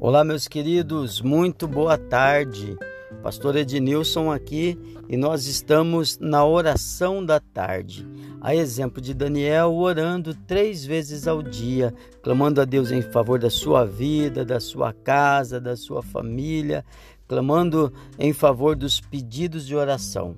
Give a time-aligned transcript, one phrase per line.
[0.00, 2.78] Olá, meus queridos, muito boa tarde.
[3.20, 4.78] Pastor Ednilson aqui
[5.08, 8.06] e nós estamos na oração da tarde.
[8.40, 13.50] A exemplo de Daniel, orando três vezes ao dia, clamando a Deus em favor da
[13.50, 16.84] sua vida, da sua casa, da sua família,
[17.26, 20.36] clamando em favor dos pedidos de oração.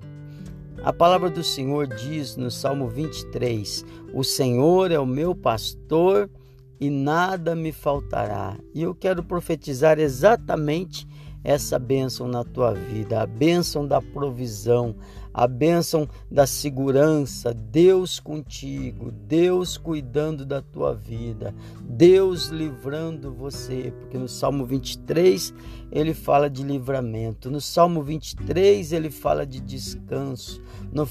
[0.83, 6.27] A palavra do Senhor diz no Salmo 23: O Senhor é o meu pastor
[6.81, 8.57] e nada me faltará.
[8.73, 11.07] E eu quero profetizar exatamente
[11.43, 14.95] essa bênção na tua vida, a bênção da provisão,
[15.33, 24.17] a bênção da segurança, Deus contigo, Deus cuidando da tua vida, Deus livrando você, porque
[24.17, 25.53] no Salmo 23
[25.91, 30.61] ele fala de livramento, no Salmo 23 ele fala de descanso,
[30.91, 31.07] no,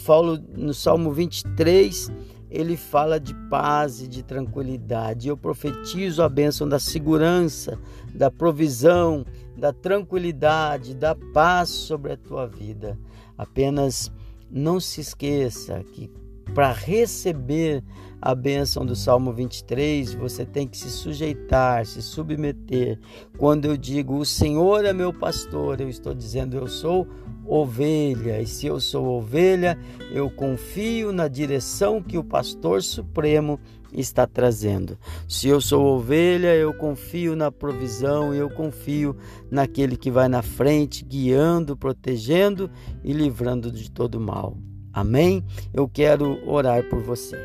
[0.57, 2.13] no Salmo 23
[2.51, 5.29] ele fala de paz e de tranquilidade.
[5.29, 7.79] Eu profetizo a bênção da segurança,
[8.13, 9.25] da provisão,
[9.57, 12.99] da tranquilidade, da paz sobre a tua vida.
[13.39, 14.11] Apenas
[14.51, 16.11] não se esqueça que
[16.55, 17.83] para receber
[18.21, 22.99] a bênção do Salmo 23, você tem que se sujeitar, se submeter.
[23.39, 27.09] Quando eu digo o Senhor é meu pastor, eu estou dizendo eu sou
[27.47, 28.41] ovelha.
[28.41, 29.79] E se eu sou ovelha,
[30.13, 33.59] eu confio na direção que o pastor supremo
[33.93, 34.99] está trazendo.
[35.27, 39.17] Se eu sou ovelha, eu confio na provisão, eu confio
[39.51, 42.71] naquele que vai na frente, guiando, protegendo
[43.03, 44.57] e livrando de todo mal.
[44.93, 45.45] Amém?
[45.73, 47.39] Eu quero orar por você.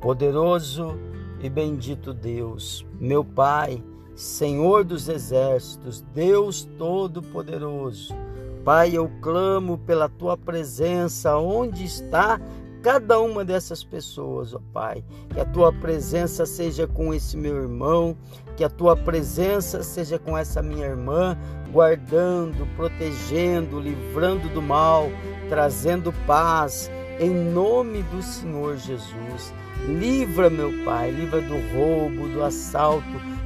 [0.00, 0.98] Poderoso
[1.42, 3.82] e bendito Deus, meu Pai,
[4.16, 8.14] Senhor dos exércitos, Deus Todo-Poderoso,
[8.64, 12.38] Pai, eu clamo pela tua presença onde está
[12.82, 15.04] cada uma dessas pessoas, ó Pai.
[15.32, 18.16] Que a tua presença seja com esse meu irmão,
[18.56, 21.36] que a tua presença seja com essa minha irmã,
[21.72, 25.08] guardando, protegendo, livrando do mal,
[25.48, 29.54] trazendo paz, em nome do Senhor Jesus.
[29.86, 33.04] Livra, meu Pai, livra do roubo, do assalto,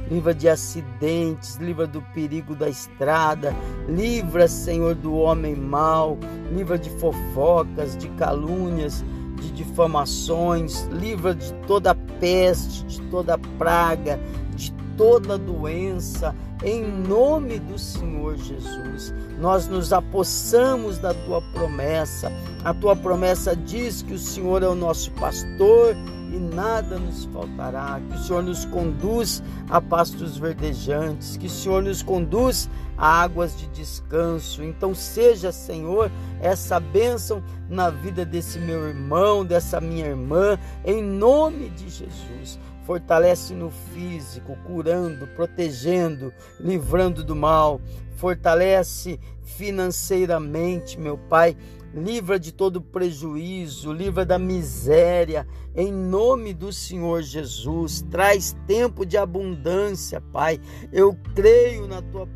[0.09, 3.55] livra de acidentes, livra do perigo da estrada,
[3.87, 6.17] livra, Senhor, do homem mau,
[6.51, 9.03] livra de fofocas, de calúnias,
[9.35, 14.19] de difamações, livra de toda peste, de toda praga,
[14.55, 19.13] de toda doença, em nome do Senhor Jesus.
[19.39, 22.31] Nós nos apossamos da tua promessa.
[22.63, 25.95] A tua promessa diz que o Senhor é o nosso pastor
[26.33, 27.99] e nada nos faltará.
[28.09, 33.67] Que o Senhor nos conduz a pastos verdejantes, que o Senhor nos conduz águas de
[33.67, 34.63] descanso.
[34.63, 36.11] Então, seja, Senhor,
[36.41, 42.59] essa bênção na vida desse meu irmão, dessa minha irmã, em nome de Jesus.
[42.85, 47.81] Fortalece no físico, curando, protegendo, livrando do mal.
[48.15, 51.57] Fortalece financeiramente, meu Pai,
[51.95, 58.05] livra de todo prejuízo, livra da miséria, em nome do Senhor Jesus.
[58.11, 60.59] Traz tempo de abundância, Pai.
[60.91, 62.27] Eu creio na tua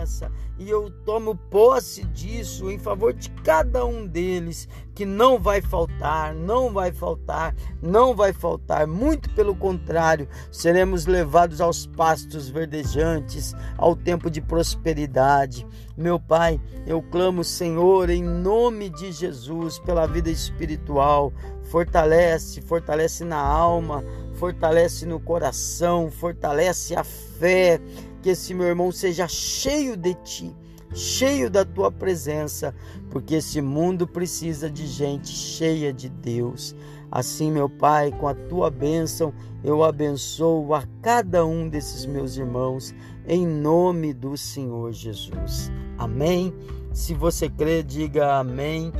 [0.00, 5.62] promessa e eu tomo posse disso em favor de cada um deles, que não vai
[5.62, 8.86] faltar, não vai faltar, não vai faltar.
[8.86, 15.66] Muito pelo contrário, seremos levados aos pastos verdejantes, ao tempo de prosperidade.
[15.96, 21.32] Meu Pai, eu clamo, Senhor, em nome de Jesus, pela vida espiritual.
[21.70, 27.80] Fortalece, fortalece na alma, fortalece no coração, fortalece a fé.
[28.22, 30.54] Que esse meu irmão seja cheio de ti,
[30.92, 32.74] cheio da tua presença,
[33.10, 36.74] porque esse mundo precisa de gente cheia de Deus.
[37.10, 39.32] Assim, meu Pai, com a tua bênção,
[39.64, 42.94] eu abençoo a cada um desses meus irmãos,
[43.26, 45.72] em nome do Senhor Jesus.
[45.98, 46.54] Amém.
[46.92, 48.92] Se você crê, diga amém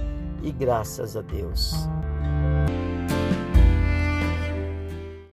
[0.42, 1.88] e graças a Deus.